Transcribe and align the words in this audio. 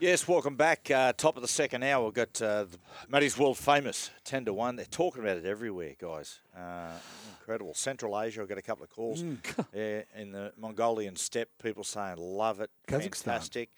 Yes, 0.00 0.26
welcome 0.26 0.56
back. 0.56 0.90
Uh, 0.90 1.12
top 1.12 1.36
of 1.36 1.42
the 1.42 1.48
second 1.48 1.82
hour, 1.82 2.06
we've 2.06 2.14
got 2.14 2.40
uh, 2.40 2.64
Matty's 3.10 3.36
World 3.36 3.58
Famous 3.58 4.10
10 4.24 4.46
to 4.46 4.54
1. 4.54 4.76
They're 4.76 4.86
talking 4.86 5.22
about 5.22 5.36
it 5.36 5.44
everywhere, 5.44 5.92
guys. 6.00 6.40
Uh, 6.56 6.92
incredible. 7.38 7.74
Central 7.74 8.18
Asia, 8.18 8.40
I've 8.40 8.48
got 8.48 8.56
a 8.56 8.62
couple 8.62 8.84
of 8.84 8.88
calls. 8.88 9.22
Mm. 9.22 9.36
yeah, 9.74 10.00
in 10.16 10.32
the 10.32 10.54
Mongolian 10.56 11.16
steppe, 11.16 11.50
people 11.62 11.84
saying, 11.84 12.16
love 12.16 12.62
it. 12.62 12.70
Kazakhstan. 12.88 13.24
Fantastic. 13.24 13.68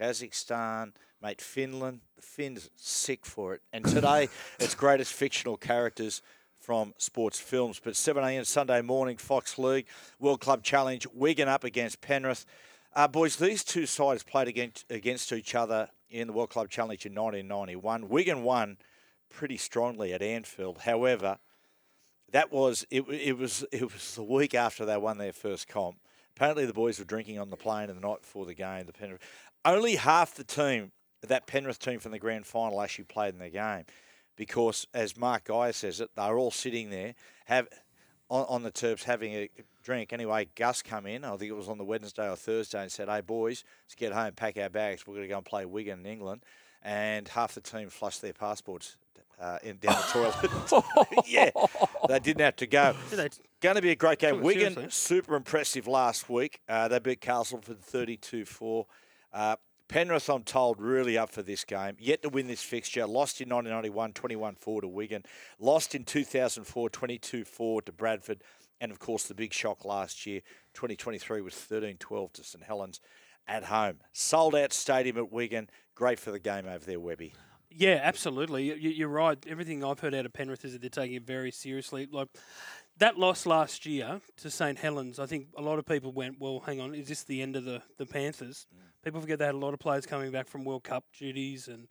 Kazakhstan, 0.00 0.92
mate, 1.20 1.40
Finland. 1.40 2.02
The 2.14 2.22
Finns 2.22 2.70
sick 2.76 3.26
for 3.26 3.54
it. 3.54 3.62
And 3.72 3.84
today, 3.84 4.28
it's 4.60 4.76
greatest 4.76 5.12
fictional 5.12 5.56
characters 5.56 6.22
from 6.60 6.94
sports 6.96 7.40
films. 7.40 7.80
But 7.82 7.96
7 7.96 8.22
a.m. 8.22 8.44
Sunday 8.44 8.82
morning, 8.82 9.16
Fox 9.16 9.58
League, 9.58 9.86
World 10.20 10.40
Club 10.40 10.62
Challenge, 10.62 11.08
Wigan 11.12 11.48
up 11.48 11.64
against 11.64 12.00
Penrith. 12.00 12.46
Uh, 12.94 13.08
boys, 13.08 13.36
these 13.36 13.64
two 13.64 13.86
sides 13.86 14.22
played 14.22 14.48
against, 14.48 14.84
against 14.90 15.32
each 15.32 15.54
other 15.54 15.88
in 16.10 16.26
the 16.26 16.32
World 16.32 16.50
Club 16.50 16.68
Challenge 16.68 17.06
in 17.06 17.14
1991. 17.14 18.08
Wigan 18.08 18.42
won 18.42 18.76
pretty 19.30 19.56
strongly 19.56 20.12
at 20.12 20.20
Anfield. 20.20 20.78
However, 20.78 21.38
that 22.32 22.52
was 22.52 22.86
it, 22.90 23.02
it 23.08 23.38
was 23.38 23.64
it 23.72 23.82
was 23.82 24.14
the 24.14 24.22
week 24.22 24.54
after 24.54 24.84
they 24.84 24.96
won 24.98 25.16
their 25.16 25.32
first 25.32 25.68
comp. 25.68 25.96
Apparently, 26.36 26.66
the 26.66 26.74
boys 26.74 26.98
were 26.98 27.04
drinking 27.06 27.38
on 27.38 27.48
the 27.48 27.56
plane 27.56 27.88
the 27.88 27.94
night 27.94 28.22
before 28.22 28.44
the 28.44 28.54
game. 28.54 28.84
The 28.86 28.92
Penrith, 28.92 29.20
only 29.64 29.96
half 29.96 30.34
the 30.34 30.44
team, 30.44 30.92
that 31.26 31.46
Penrith 31.46 31.78
team 31.78 31.98
from 31.98 32.12
the 32.12 32.18
grand 32.18 32.46
final, 32.46 32.80
actually 32.80 33.04
played 33.04 33.32
in 33.32 33.40
the 33.40 33.48
game, 33.48 33.84
because 34.36 34.86
as 34.92 35.16
Mark 35.16 35.44
Geyer 35.44 35.72
says 35.72 36.00
it, 36.00 36.10
they're 36.14 36.38
all 36.38 36.50
sitting 36.50 36.90
there 36.90 37.14
have 37.46 37.68
on, 38.28 38.44
on 38.48 38.62
the 38.62 38.70
Terps 38.70 39.04
having 39.04 39.32
a 39.32 39.48
drink. 39.82 40.12
Anyway, 40.12 40.48
Gus 40.54 40.82
come 40.82 41.06
in. 41.06 41.24
I 41.24 41.36
think 41.36 41.50
it 41.50 41.56
was 41.56 41.68
on 41.68 41.78
the 41.78 41.84
Wednesday 41.84 42.28
or 42.28 42.36
Thursday 42.36 42.82
and 42.82 42.90
said, 42.90 43.08
"Hey 43.08 43.20
boys, 43.20 43.64
let's 43.84 43.94
get 43.94 44.12
home, 44.12 44.32
pack 44.32 44.56
our 44.58 44.68
bags. 44.68 45.06
We're 45.06 45.14
going 45.14 45.26
to 45.26 45.28
go 45.28 45.38
and 45.38 45.46
play 45.46 45.64
Wigan 45.64 46.00
in 46.00 46.06
England." 46.06 46.44
And 46.82 47.28
half 47.28 47.54
the 47.54 47.60
team 47.60 47.90
flushed 47.90 48.22
their 48.22 48.32
passports 48.32 48.96
uh, 49.40 49.58
in, 49.62 49.78
down 49.78 49.96
the 49.96 50.32
toilet. 50.72 51.06
yeah, 51.26 51.50
they 52.08 52.18
didn't 52.18 52.40
have 52.40 52.56
to 52.56 52.66
go. 52.66 52.94
Going 53.60 53.76
to 53.76 53.82
be 53.82 53.90
a 53.90 53.96
great 53.96 54.18
game. 54.18 54.40
Wigan, 54.40 54.74
seriously. 54.74 54.90
super 54.90 55.36
impressive 55.36 55.86
last 55.86 56.28
week. 56.28 56.60
Uh, 56.68 56.88
they 56.88 56.98
beat 56.98 57.20
Castleford 57.20 57.80
32 57.80 58.44
4. 58.44 58.86
Uh, 59.32 59.56
Penrith, 59.92 60.30
I'm 60.30 60.42
told, 60.42 60.80
really 60.80 61.18
up 61.18 61.30
for 61.30 61.42
this 61.42 61.64
game. 61.64 61.96
Yet 61.98 62.22
to 62.22 62.30
win 62.30 62.46
this 62.46 62.62
fixture. 62.62 63.06
Lost 63.06 63.42
in 63.42 63.50
1991, 63.50 64.14
21 64.14 64.54
4 64.54 64.80
to 64.80 64.88
Wigan. 64.88 65.22
Lost 65.58 65.94
in 65.94 66.04
2004, 66.04 66.88
22 66.88 67.44
4 67.44 67.82
to 67.82 67.92
Bradford. 67.92 68.42
And 68.80 68.90
of 68.90 68.98
course, 68.98 69.24
the 69.24 69.34
big 69.34 69.52
shock 69.52 69.84
last 69.84 70.24
year, 70.24 70.40
2023, 70.72 71.42
was 71.42 71.54
13 71.54 71.98
12 71.98 72.32
to 72.32 72.42
St 72.42 72.64
Helens 72.64 73.00
at 73.46 73.64
home. 73.64 73.96
Sold 74.14 74.54
out 74.54 74.72
stadium 74.72 75.18
at 75.18 75.30
Wigan. 75.30 75.68
Great 75.94 76.18
for 76.18 76.30
the 76.30 76.38
game 76.38 76.66
over 76.66 76.84
there, 76.86 76.98
Webby. 76.98 77.34
Yeah, 77.70 78.00
absolutely. 78.02 78.64
You- 78.64 78.90
You're 78.90 79.08
right. 79.08 79.38
Everything 79.46 79.84
I've 79.84 80.00
heard 80.00 80.14
out 80.14 80.24
of 80.24 80.32
Penrith 80.32 80.64
is 80.64 80.72
that 80.72 80.80
they're 80.80 80.88
taking 80.88 81.16
it 81.16 81.26
very 81.26 81.50
seriously. 81.50 82.08
Like 82.10 82.28
that 82.96 83.18
loss 83.18 83.44
last 83.44 83.84
year 83.84 84.22
to 84.38 84.50
St 84.50 84.78
Helens, 84.78 85.18
I 85.18 85.26
think 85.26 85.48
a 85.56 85.62
lot 85.62 85.78
of 85.78 85.84
people 85.84 86.12
went, 86.12 86.40
"Well, 86.40 86.60
hang 86.60 86.80
on, 86.80 86.94
is 86.94 87.08
this 87.08 87.24
the 87.24 87.42
end 87.42 87.56
of 87.56 87.64
the 87.64 87.82
the 87.98 88.06
Panthers?" 88.06 88.66
Mm. 88.74 88.91
People 89.02 89.20
forget 89.20 89.38
they 89.38 89.46
had 89.46 89.54
a 89.54 89.58
lot 89.58 89.74
of 89.74 89.80
players 89.80 90.06
coming 90.06 90.30
back 90.30 90.46
from 90.48 90.64
World 90.64 90.84
Cup 90.84 91.04
duties, 91.18 91.68
and 91.68 91.88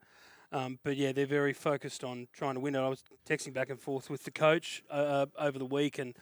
um, 0.51 0.79
but 0.83 0.97
yeah, 0.97 1.11
they're 1.11 1.25
very 1.25 1.53
focused 1.53 2.03
on 2.03 2.27
trying 2.33 2.55
to 2.55 2.59
win 2.59 2.75
it. 2.75 2.79
I 2.79 2.87
was 2.87 3.03
texting 3.27 3.53
back 3.53 3.69
and 3.69 3.79
forth 3.79 4.09
with 4.09 4.23
the 4.23 4.31
coach 4.31 4.83
uh, 4.89 4.93
uh, 4.93 5.25
over 5.37 5.59
the 5.59 5.65
week, 5.65 5.99
and 5.99 6.15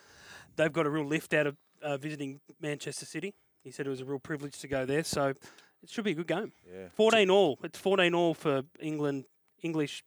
they've 0.56 0.74
got 0.74 0.86
a 0.86 0.90
real 0.90 1.06
lift 1.06 1.34
out 1.34 1.48
of 1.48 1.58
uh, 1.82 1.98
visiting 1.98 2.40
Manchester 2.62 3.06
City. 3.06 3.34
He 3.64 3.72
said 3.72 3.88
it 3.88 3.90
was 3.90 4.02
a 4.02 4.06
real 4.06 4.20
privilege 4.20 4.60
to 4.60 4.68
go 4.68 4.86
there, 4.86 5.04
so 5.04 5.34
it 5.84 5.90
should 5.90 6.06
be 6.06 6.12
a 6.12 6.16
good 6.16 6.28
game. 6.28 6.54
Yeah. 6.68 6.88
14 6.96 7.30
all. 7.30 7.60
It's 7.64 7.80
14 7.80 8.14
all 8.14 8.34
for 8.34 8.64
England, 8.80 9.26
English, 9.62 10.04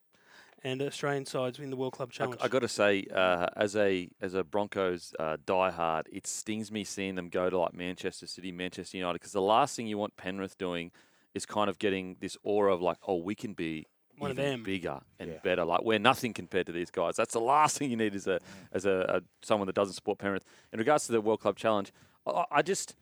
and 0.63 0.81
Australian 0.81 1.25
sides 1.25 1.59
in 1.59 1.69
the 1.69 1.75
World 1.75 1.93
Club 1.93 2.11
Challenge. 2.11 2.39
I, 2.41 2.47
got 2.47 2.59
to 2.59 2.67
say, 2.67 3.05
uh, 3.13 3.47
as 3.55 3.75
a 3.75 4.09
as 4.21 4.33
a 4.33 4.43
Broncos 4.43 5.13
uh, 5.19 5.37
diehard, 5.45 6.03
it 6.11 6.25
stings 6.27 6.71
me 6.71 6.83
seeing 6.83 7.15
them 7.15 7.29
go 7.29 7.49
to 7.49 7.57
like 7.57 7.73
Manchester 7.73 8.27
City, 8.27 8.51
Manchester 8.51 8.97
United, 8.97 9.13
because 9.19 9.33
the 9.33 9.41
last 9.41 9.75
thing 9.75 9.87
you 9.87 9.97
want 9.97 10.15
Penrith 10.17 10.57
doing 10.57 10.91
is 11.33 11.45
kind 11.45 11.69
of 11.69 11.79
getting 11.79 12.15
this 12.21 12.37
aura 12.43 12.73
of 12.73 12.81
like, 12.81 12.97
oh, 13.07 13.15
we 13.17 13.35
can 13.35 13.53
be 13.53 13.87
One 14.17 14.29
of 14.31 14.37
them. 14.37 14.63
bigger 14.63 15.01
and 15.19 15.31
Yeah. 15.31 15.37
better. 15.43 15.65
Like 15.65 15.83
we're 15.83 15.99
nothing 15.99 16.33
compared 16.33 16.67
to 16.67 16.71
these 16.71 16.91
guys. 16.91 17.15
That's 17.15 17.33
the 17.33 17.39
last 17.41 17.77
thing 17.77 17.89
you 17.91 17.97
need 17.97 18.15
as 18.15 18.27
a 18.27 18.39
as 18.71 18.85
a, 18.85 19.05
a 19.17 19.45
someone 19.45 19.65
that 19.67 19.75
doesn't 19.75 19.95
support 19.95 20.17
Penrith. 20.19 20.45
In 20.71 20.79
regards 20.79 21.05
to 21.07 21.11
the 21.11 21.21
World 21.21 21.39
Club 21.41 21.57
Challenge, 21.57 21.91
I, 22.25 22.45
I 22.51 22.61
just 22.61 22.95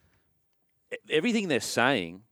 everything 1.10 1.48
they're 1.48 1.60
saying. 1.60 2.24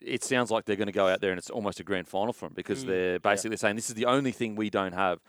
It 0.00 0.22
sounds 0.22 0.50
like 0.50 0.64
they're 0.66 0.76
going 0.76 0.86
to 0.86 0.92
go 0.92 1.08
out 1.08 1.20
there 1.20 1.30
and 1.30 1.38
it's 1.38 1.50
almost 1.50 1.80
a 1.80 1.84
grand 1.84 2.06
final 2.06 2.32
for 2.32 2.46
them 2.46 2.54
because 2.54 2.84
Mm, 2.84 2.88
they're 2.88 3.18
basically 3.18 3.56
saying 3.56 3.76
this 3.76 3.88
is 3.88 3.94
the 3.94 4.04
only 4.06 4.30
thing 4.32 4.54
we 4.54 4.68
don't 4.70 4.92
have. 4.92 5.20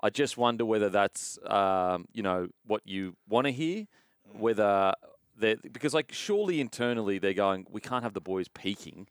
I 0.00 0.10
just 0.10 0.36
wonder 0.36 0.64
whether 0.64 0.88
that's 0.90 1.38
um, 1.46 2.06
you 2.12 2.22
know 2.22 2.48
what 2.66 2.82
you 2.84 3.16
want 3.28 3.46
to 3.46 3.52
hear, 3.52 3.86
whether 4.32 4.92
they 5.36 5.56
because 5.56 5.94
like 5.94 6.12
surely 6.12 6.60
internally 6.60 7.18
they're 7.18 7.32
going 7.34 7.66
we 7.70 7.80
can't 7.80 8.02
have 8.02 8.14
the 8.14 8.20
boys 8.20 8.48
peaking 8.48 9.08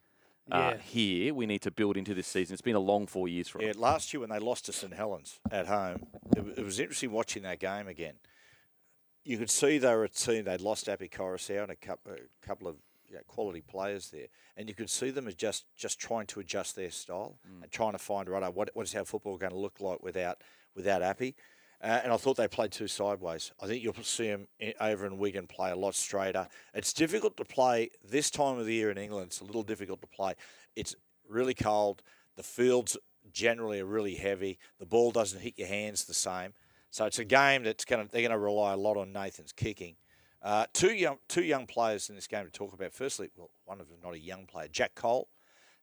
uh, 0.51 0.73
Yeah. 0.75 0.77
here. 0.77 1.33
We 1.33 1.45
need 1.45 1.61
to 1.61 1.71
build 1.71 1.95
into 1.97 2.13
this 2.13 2.27
season. 2.27 2.53
It's 2.53 2.61
been 2.61 2.75
a 2.75 2.79
long 2.79 3.07
four 3.07 3.27
years 3.27 3.47
for 3.47 3.59
them. 3.59 3.67
Yeah, 3.67 3.73
last 3.77 4.13
year 4.13 4.19
when 4.21 4.29
they 4.29 4.39
lost 4.39 4.65
to 4.65 4.73
St 4.73 4.93
Helens 4.93 5.39
at 5.51 5.67
home, 5.67 6.05
it, 6.35 6.57
it 6.59 6.63
was 6.65 6.79
interesting 6.79 7.11
watching 7.11 7.43
that 7.43 7.59
game 7.59 7.87
again. 7.87 8.15
You 9.23 9.37
could 9.37 9.49
see 9.49 9.77
they 9.77 9.93
were 9.95 10.03
a 10.03 10.09
team. 10.09 10.43
They'd 10.45 10.59
lost 10.59 10.89
Api 10.89 11.07
Koroisau 11.07 11.63
and 11.63 11.71
a 11.71 11.75
couple, 11.77 12.11
a 12.13 12.45
couple 12.45 12.67
of 12.67 12.75
you 13.13 13.19
know, 13.19 13.23
quality 13.27 13.61
players 13.61 14.09
there, 14.09 14.27
and 14.57 14.67
you 14.67 14.75
could 14.75 14.89
see 14.89 15.11
them 15.11 15.27
as 15.27 15.35
just 15.35 15.65
just 15.77 15.99
trying 15.99 16.25
to 16.27 16.39
adjust 16.39 16.75
their 16.75 16.91
style 16.91 17.37
and 17.61 17.71
trying 17.71 17.93
to 17.93 17.97
find 17.99 18.27
right 18.27 18.53
what 18.53 18.71
what 18.73 18.87
is 18.87 18.95
our 18.95 19.05
football 19.05 19.37
going 19.37 19.51
to 19.51 19.57
look 19.57 19.79
like 19.79 20.03
without 20.03 20.41
without 20.75 21.01
Api. 21.01 21.35
Uh, 21.81 21.99
and 22.03 22.13
I 22.13 22.17
thought 22.17 22.37
they 22.37 22.47
played 22.47 22.71
too 22.71 22.87
sideways. 22.87 23.51
I 23.61 23.67
think 23.67 23.83
you'll 23.83 23.93
see 24.03 24.29
them 24.29 24.47
over 24.79 25.05
in 25.05 25.17
Wigan 25.17 25.47
play 25.47 25.69
a 25.69 25.75
lot 25.75 25.95
straighter. 25.95 26.47
It's 26.73 26.93
difficult 26.93 27.35
to 27.37 27.43
play 27.43 27.89
this 28.09 28.31
time 28.31 28.57
of 28.57 28.65
the 28.65 28.73
year 28.73 28.89
in 28.89 28.97
England. 28.97 29.27
It's 29.27 29.41
a 29.41 29.45
little 29.45 29.63
difficult 29.63 29.99
to 30.01 30.07
play. 30.07 30.35
It's 30.77 30.95
really 31.27 31.53
cold. 31.53 32.01
The 32.37 32.43
fields 32.43 32.97
generally 33.33 33.81
are 33.81 33.85
really 33.85 34.15
heavy. 34.15 34.59
The 34.79 34.85
ball 34.85 35.11
doesn't 35.11 35.41
hit 35.41 35.57
your 35.57 35.67
hands 35.67 36.05
the 36.05 36.13
same. 36.13 36.53
So 36.89 37.05
it's 37.05 37.19
a 37.19 37.25
game 37.25 37.63
that's 37.63 37.85
going 37.85 38.05
to 38.05 38.11
they're 38.11 38.21
going 38.21 38.31
to 38.31 38.37
rely 38.37 38.73
a 38.73 38.77
lot 38.77 38.97
on 38.97 39.11
Nathan's 39.11 39.51
kicking. 39.51 39.95
Uh, 40.43 40.65
two 40.73 40.93
young 40.93 41.17
two 41.29 41.43
young 41.43 41.65
players 41.65 42.09
in 42.09 42.15
this 42.15 42.27
game 42.27 42.43
to 42.45 42.51
talk 42.51 42.73
about. 42.73 42.93
Firstly, 42.93 43.29
well, 43.37 43.49
one 43.65 43.79
of 43.79 43.87
them 43.87 43.97
not 44.03 44.13
a 44.13 44.19
young 44.19 44.45
player, 44.45 44.67
Jack 44.67 44.93
Cole. 44.95 45.29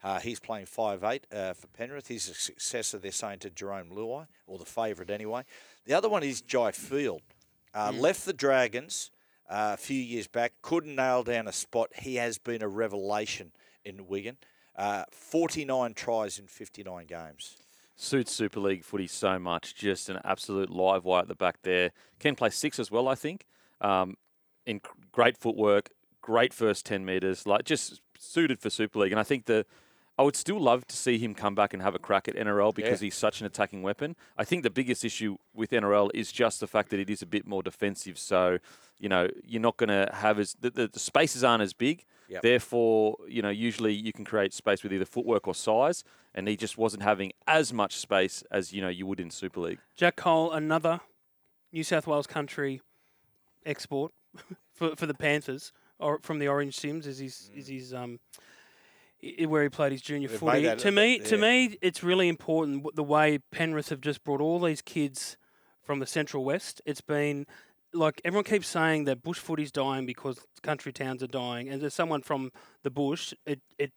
Uh, 0.02 0.18
he's 0.18 0.40
playing 0.40 0.66
five 0.66 1.02
eight 1.02 1.26
uh, 1.32 1.54
for 1.54 1.66
Penrith. 1.68 2.08
He's 2.08 2.28
a 2.28 2.34
successor, 2.34 2.98
they're 2.98 3.10
saying, 3.10 3.40
to 3.40 3.50
Jerome 3.50 3.90
Luai, 3.90 4.26
or 4.46 4.58
the 4.58 4.64
favourite 4.64 5.10
anyway. 5.10 5.44
The 5.86 5.94
other 5.94 6.08
one 6.08 6.22
is 6.22 6.42
Jai 6.42 6.72
Field. 6.72 7.22
Uh, 7.74 7.92
Left 7.94 8.24
the 8.24 8.32
Dragons 8.32 9.10
uh, 9.48 9.72
a 9.74 9.76
few 9.76 10.00
years 10.00 10.26
back, 10.26 10.54
couldn't 10.62 10.94
nail 10.94 11.22
down 11.22 11.48
a 11.48 11.52
spot. 11.52 11.90
He 11.96 12.16
has 12.16 12.38
been 12.38 12.62
a 12.62 12.68
revelation 12.68 13.52
in 13.84 14.06
Wigan. 14.06 14.38
Uh, 14.76 15.04
49 15.10 15.94
tries 15.94 16.38
in 16.38 16.46
59 16.46 17.06
games. 17.06 17.56
Suits 17.96 18.32
Super 18.32 18.60
League 18.60 18.84
footy 18.84 19.06
so 19.06 19.38
much. 19.38 19.74
Just 19.74 20.08
an 20.08 20.20
absolute 20.24 20.70
live 20.70 21.04
wire 21.04 21.22
at 21.22 21.28
the 21.28 21.34
back 21.34 21.58
there. 21.62 21.90
Can 22.18 22.34
play 22.34 22.50
six 22.50 22.78
as 22.78 22.90
well, 22.90 23.08
I 23.08 23.14
think. 23.14 23.44
Um, 23.80 24.16
in 24.70 24.80
great 25.12 25.36
footwork, 25.36 25.90
great 26.22 26.52
first 26.54 26.86
ten 26.86 27.04
meters, 27.04 27.46
like 27.46 27.64
just 27.64 28.00
suited 28.18 28.60
for 28.60 28.70
Super 28.70 28.98
League. 29.00 29.12
And 29.12 29.20
I 29.20 29.24
think 29.24 29.44
the 29.46 29.66
I 30.18 30.22
would 30.22 30.36
still 30.36 30.60
love 30.60 30.86
to 30.88 30.96
see 30.96 31.16
him 31.16 31.34
come 31.34 31.54
back 31.54 31.72
and 31.72 31.82
have 31.82 31.94
a 31.94 31.98
crack 31.98 32.28
at 32.28 32.34
NRL 32.36 32.74
because 32.74 33.00
Yeah. 33.00 33.06
he's 33.06 33.14
such 33.14 33.40
an 33.40 33.46
attacking 33.46 33.82
weapon. 33.82 34.16
I 34.36 34.44
think 34.44 34.62
the 34.64 34.68
biggest 34.70 35.02
issue 35.02 35.38
with 35.54 35.70
NRL 35.70 36.10
is 36.12 36.30
just 36.30 36.60
the 36.60 36.66
fact 36.66 36.90
that 36.90 37.00
it 37.00 37.08
is 37.08 37.22
a 37.22 37.26
bit 37.26 37.46
more 37.46 37.62
defensive. 37.62 38.18
So, 38.18 38.58
you 38.98 39.08
know, 39.08 39.28
you're 39.46 39.62
not 39.62 39.78
going 39.78 39.88
to 39.88 40.10
have 40.12 40.38
as 40.38 40.56
the, 40.60 40.68
the, 40.68 40.88
the 40.88 40.98
spaces 40.98 41.42
aren't 41.42 41.62
as 41.62 41.72
big. 41.72 42.04
Yep. 42.28 42.42
Therefore, 42.42 43.16
you 43.28 43.40
know, 43.40 43.48
usually 43.48 43.94
you 43.94 44.12
can 44.12 44.26
create 44.26 44.52
space 44.52 44.82
with 44.82 44.92
either 44.92 45.06
footwork 45.06 45.48
or 45.48 45.54
size, 45.54 46.04
and 46.34 46.46
he 46.48 46.54
just 46.56 46.76
wasn't 46.76 47.02
having 47.02 47.32
as 47.46 47.72
much 47.72 47.96
space 47.96 48.44
as 48.50 48.74
you 48.74 48.82
know 48.82 48.90
you 48.90 49.06
would 49.06 49.20
in 49.20 49.30
Super 49.30 49.60
League. 49.60 49.78
Jack 49.96 50.16
Cole, 50.16 50.52
another 50.52 51.00
New 51.72 51.82
South 51.82 52.06
Wales 52.06 52.26
country 52.26 52.82
export 53.64 54.12
for 54.72 54.96
for 54.96 55.06
the 55.06 55.14
Panthers, 55.14 55.72
or 55.98 56.18
from 56.22 56.38
the 56.38 56.48
Orange 56.48 56.76
CYMS, 56.76 57.06
is 57.06 57.18
his 57.18 57.50
is 57.54 57.68
his 57.68 57.94
um 57.94 58.20
i- 59.22 59.46
where 59.46 59.62
he 59.62 59.68
played 59.68 59.92
his 59.92 60.02
junior 60.02 60.28
They've 60.28 60.38
footy. 60.38 60.62
To 60.76 60.90
me, 60.90 61.18
to 61.20 61.36
yeah. 61.36 61.40
me, 61.68 61.78
it's 61.82 62.02
really 62.02 62.28
important 62.28 62.94
the 62.94 63.04
way 63.04 63.38
Penrith 63.50 63.88
have 63.90 64.00
just 64.00 64.24
brought 64.24 64.40
all 64.40 64.60
these 64.60 64.82
kids 64.82 65.36
from 65.82 65.98
the 65.98 66.06
Central 66.06 66.44
West. 66.44 66.80
It's 66.86 67.00
been 67.00 67.46
like 67.92 68.20
everyone 68.24 68.44
keeps 68.44 68.68
saying 68.68 69.04
that 69.04 69.22
bush 69.22 69.38
footy's 69.38 69.72
dying 69.72 70.06
because 70.06 70.38
country 70.62 70.92
towns 70.92 71.22
are 71.22 71.26
dying, 71.26 71.68
and 71.68 71.82
as 71.82 71.94
someone 71.94 72.22
from 72.22 72.52
the 72.82 72.90
bush, 72.90 73.34
it 73.46 73.60
it 73.78 73.92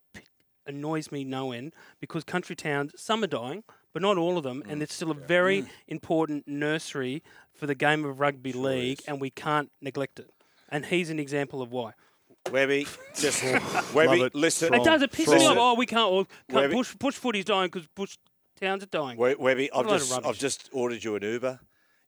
annoys 0.65 1.11
me 1.11 1.23
no 1.25 1.51
end 1.51 1.73
because 1.99 2.23
country 2.23 2.55
towns 2.55 2.93
some 2.95 3.23
are 3.23 3.27
dying, 3.27 3.63
but 3.93 4.01
not 4.01 4.17
all 4.17 4.37
of 4.37 4.43
them, 4.43 4.63
and 4.67 4.81
it's 4.81 4.93
still 4.93 5.11
a 5.11 5.15
very 5.15 5.65
important 5.87 6.47
nursery 6.47 7.23
for 7.53 7.67
the 7.67 7.75
game 7.75 8.03
of 8.03 8.19
rugby 8.19 8.51
league, 8.51 8.99
is. 8.99 9.05
and 9.05 9.21
we 9.21 9.29
can't 9.29 9.71
neglect 9.81 10.19
it. 10.19 10.29
And 10.69 10.85
he's 10.87 11.09
an 11.09 11.19
example 11.19 11.61
of 11.61 11.71
why. 11.71 11.93
Webby, 12.51 12.87
just 13.15 13.43
Webby, 13.93 14.21
it. 14.23 14.35
listen. 14.35 14.73
It 14.73 14.83
does. 14.83 15.01
It 15.01 15.11
pisses 15.11 15.37
me 15.39 15.45
off. 15.47 15.57
Oh, 15.57 15.73
we 15.75 15.85
can't. 15.85 16.01
All, 16.01 16.25
can't 16.25 16.35
Webby- 16.49 16.73
bush 16.75 16.93
bush 16.95 17.15
footy's 17.15 17.45
dying 17.45 17.69
because 17.71 17.87
bush 17.95 18.17
towns 18.59 18.83
are 18.83 18.87
dying. 18.87 19.17
We- 19.17 19.35
Webby, 19.35 19.69
What 19.71 19.85
I've 19.85 19.85
a 19.85 19.89
load 19.91 20.01
of 20.01 20.07
just 20.07 20.25
I've 20.25 20.37
just 20.39 20.69
ordered 20.73 21.03
you 21.03 21.15
an 21.15 21.23
Uber. 21.23 21.59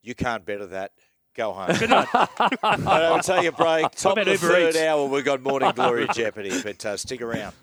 You 0.02 0.16
can't 0.16 0.44
better 0.46 0.66
that. 0.68 0.92
Go 1.36 1.52
home. 1.52 1.76
Good 1.78 1.90
night. 1.90 2.08
I'll 2.64 3.20
take 3.22 3.46
a 3.46 3.52
break. 3.52 3.92
Top 3.92 4.18
of 4.18 4.26
the 4.26 4.32
Uber 4.32 4.48
third 4.48 4.70
Eats? 4.70 4.78
hour, 4.80 5.06
we've 5.06 5.26
got 5.26 5.42
Morning 5.42 5.72
Glory 5.76 6.08
Jeopardy, 6.14 6.62
but 6.64 6.86
uh, 6.86 6.96
stick 6.98 7.22
around. 7.22 7.54